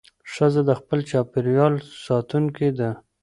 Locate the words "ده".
2.79-2.89